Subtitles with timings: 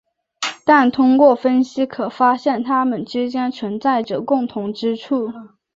[0.65, 5.31] 但通过分析可发现它们之间存在着共同之处。